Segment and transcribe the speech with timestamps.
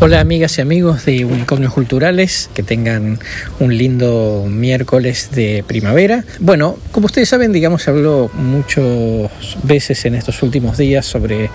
[0.00, 3.18] Hola amigas y amigos de Unicornios Culturales, que tengan
[3.58, 6.24] un lindo miércoles de primavera.
[6.38, 8.84] Bueno, como ustedes saben, digamos, se habló muchas
[9.64, 11.50] veces en estos últimos días sobre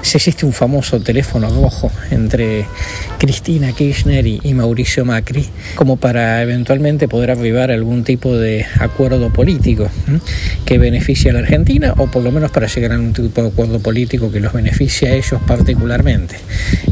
[0.00, 2.64] si existe un famoso teléfono rojo entre
[3.18, 9.90] Cristina Kirchner y, Mauricio Macri, como para eventualmente poder avivar algún tipo de acuerdo político
[10.64, 13.48] que beneficie a la Argentina, o por lo menos para llegar a un tipo de
[13.48, 16.36] acuerdo político que los beneficie a ellos particularmente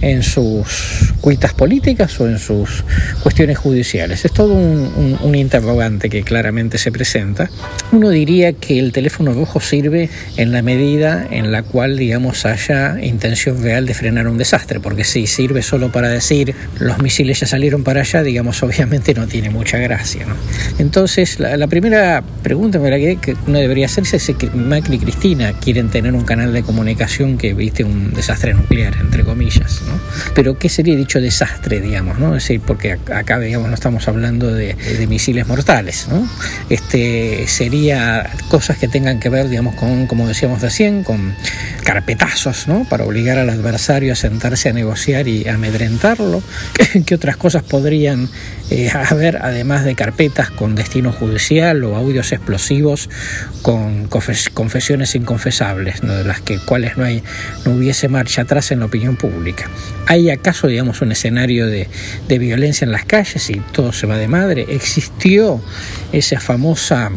[0.03, 0.90] en sus
[1.21, 2.85] cuitas políticas o en sus
[3.23, 4.25] cuestiones judiciales.
[4.25, 7.51] Es todo un, interrogante que claramente se presenta.
[7.93, 13.03] Uno diría que el teléfono rojo sirve en la medida en la cual, digamos, haya
[13.03, 17.47] intención real de frenar un desastre, porque si sirve solo para decir los misiles ya
[17.47, 20.27] salieron para allá, digamos, obviamente no tiene mucha gracia.
[20.79, 26.15] Entonces, la, primera pregunta que uno debería hacerse es si Macri y Cristina quieren tener
[26.15, 29.83] un canal de comunicación que viste un desastre nuclear, entre comillas.
[29.87, 30.01] ¿no?
[30.35, 32.35] Pero, ¿qué sería dicho desastre, digamos, ¿no?
[32.35, 34.75] Es decir, porque acá, digamos, no estamos hablando de,
[35.07, 36.27] misiles mortales, ¿no?
[36.71, 41.35] Este, sería cosas que tengan que ver, digamos, con, como decíamos recién, con
[41.85, 42.87] carpetazos, ¿no?
[42.89, 46.43] Para obligar al adversario a sentarse a negociar y amedrentarlo.
[47.05, 48.31] ¿Qué otras cosas podrían
[48.71, 53.11] eh, haber, además de carpetas con destino judicial o audios explosivos
[53.61, 56.15] con confesiones inconfesables, ¿no?
[56.15, 57.23] de las que cuales no, hay,
[57.67, 59.69] no hubiese marcha atrás en la opinión pública?
[60.07, 61.89] ¿Hay acaso, digamos, un escenario de,
[62.29, 64.67] de violencia en las calles y todo se va de madre?
[64.69, 65.61] ¿Existió
[66.13, 67.13] esa famosa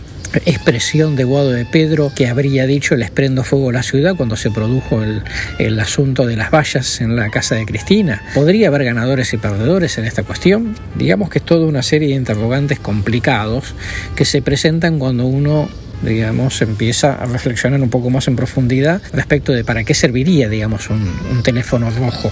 [0.45, 4.35] expresión de Guado de Pedro que habría dicho les prendo fuego a la ciudad cuando
[4.35, 5.23] se produjo el,
[5.59, 8.21] el, asunto de las vallas en la casa de Cristina.
[8.33, 10.75] ¿Podría haber ganadores y perdedores en esta cuestión?
[10.95, 13.75] Digamos que es toda una serie de interrogantes complicados
[14.15, 15.69] que se presentan cuando uno
[16.03, 20.89] digamos, empieza a reflexionar un poco más en profundidad respecto de para qué serviría, digamos,
[20.89, 21.03] un,
[21.43, 22.31] teléfono rojo.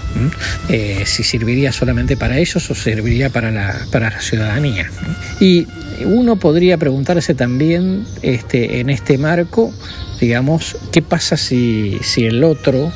[0.69, 4.89] Eh, si serviría solamente para ellos o serviría para la, para la ciudadanía.
[5.39, 5.67] Y
[6.05, 9.71] uno podría preguntarse también este, en este marco
[10.21, 12.91] digamos, ¿qué pasa si, si el otro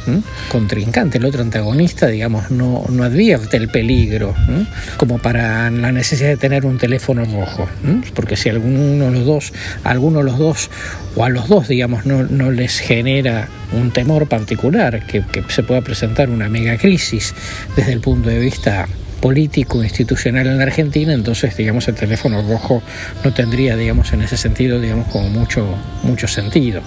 [0.51, 4.35] contrincante, el otro antagonista, digamos, no, no advierte el peligro,
[4.97, 7.67] como para la necesidad de tener un teléfono rojo?
[8.13, 10.69] Porque si alguno de los dos, alguno de los dos,
[11.15, 15.63] o a los dos, digamos, no, no les genera un temor particular, que, que se
[15.63, 17.33] pueda presentar una mega crisis
[17.75, 18.87] desde el punto de vista
[19.25, 22.83] político institucional en la Argentina, entonces digamos el teléfono rojo
[23.23, 25.65] no tendría digamos en ese sentido digamos como mucho
[26.03, 26.83] mucho sentido.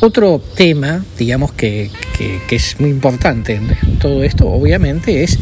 [0.00, 5.38] Otro tema digamos que, que, es muy importante en todo esto obviamente es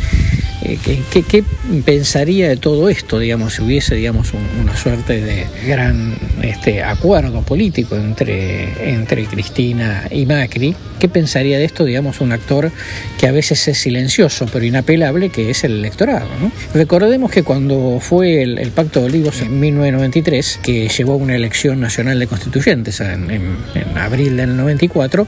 [0.65, 0.79] eh,
[1.13, 1.45] ¿qué,
[1.85, 7.97] pensaría de todo esto, digamos, si hubiese, digamos, una suerte de gran este, acuerdo político
[7.97, 10.75] entre, entre Cristina y Macri?
[10.99, 12.71] ¿Qué pensaría de esto, digamos, un actor
[13.19, 16.29] que a veces es silencioso pero inapelable, que es el electorado?
[16.73, 21.81] Recordemos que cuando fue el, Pacto de Olivos en 1993, que llevó a una elección
[21.81, 25.27] nacional de constituyentes en, en abril del 94,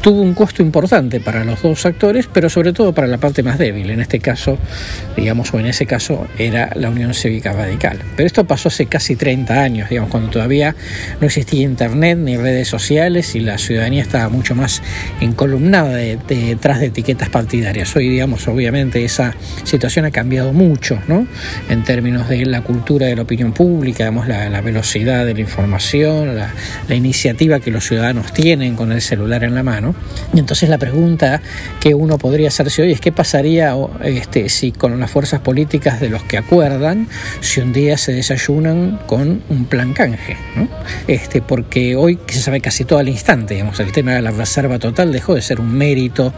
[0.00, 3.58] tuvo un costo importante para los dos actores, pero sobre todo para la parte más
[3.58, 4.58] débil, en este caso
[5.16, 7.98] digamos, o en ese caso era la Unión Cívica Radical.
[8.16, 10.74] Pero esto pasó hace casi 30 años, digamos, cuando todavía
[11.20, 14.82] no existía Internet ni redes sociales y la ciudadanía estaba mucho más
[15.20, 17.94] encolumnada detrás de, etiquetas partidarias.
[17.96, 19.34] Hoy, digamos, obviamente esa
[19.64, 21.26] situación ha cambiado mucho, ¿no?
[21.68, 26.36] En términos de la cultura de la opinión pública, digamos, la, velocidad de la información,
[26.36, 26.52] la,
[26.88, 29.94] la iniciativa que los ciudadanos tienen con el celular en la mano.
[30.34, 31.40] Y entonces la pregunta
[31.80, 36.08] que uno podría hacerse hoy es qué pasaría este, si con las fuerzas políticas de
[36.08, 37.08] los que acuerdan
[37.40, 38.12] si un día se
[39.06, 40.36] con un plan canje.
[41.06, 44.78] Este, porque hoy se sabe casi todo al instante, digamos, el tema de la reserva
[44.78, 46.32] total dejó de ser un mérito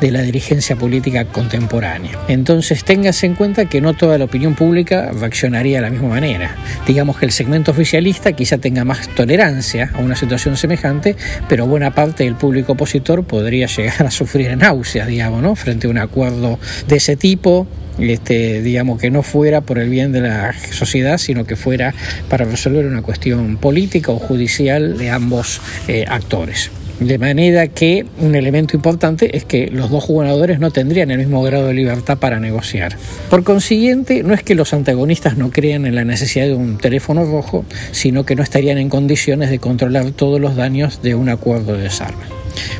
[0.00, 2.18] de la dirigencia política contemporánea.
[2.28, 6.56] Entonces téngase en cuenta que no toda la opinión pública reaccionaría de la misma manera.
[6.86, 11.16] Digamos que el segmento oficialista quizá tenga más tolerancia a una situación semejante,
[11.48, 15.54] pero buena parte del público opositor podría llegar a sufrir náuseas, digamos, ¿no?
[15.54, 16.58] frente a un acuerdo
[16.88, 17.66] de ese tipo
[17.98, 21.94] este, digamos, que no fuera por el bien de la sociedad, sino que fuera
[22.28, 26.70] para resolver una cuestión política o judicial de ambos eh, actores.
[27.00, 31.42] De manera que un elemento importante es que los dos jugadores no tendrían el mismo
[31.42, 32.96] grado de libertad para negociar.
[33.28, 37.26] Por consiguiente, no es que los antagonistas no crean en la necesidad de un teléfono
[37.26, 41.74] rojo, sino que no estarían en condiciones de controlar todos los daños de un acuerdo
[41.74, 42.24] de desarme.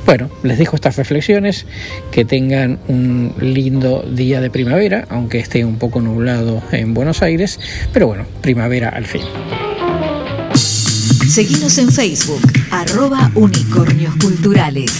[0.05, 1.67] Bueno, les dejo estas reflexiones,
[2.11, 7.59] que tengan un lindo día de primavera, aunque esté un poco nublado en Buenos Aires,
[7.93, 9.23] pero bueno, primavera al fin.
[11.29, 12.41] Seguimos en Facebook,
[12.71, 14.93] arroba unicornios culturales.